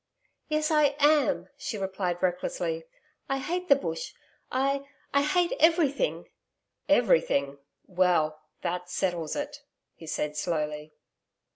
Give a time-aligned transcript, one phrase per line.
[0.49, 2.85] 'Yes, I am,' she replied recklessly.
[3.29, 4.15] 'I hate the Bush
[4.51, 6.27] I I hate everything.'
[6.89, 7.59] 'Everything!
[7.85, 9.61] Well, that settles it!'
[9.93, 10.95] he said slowly.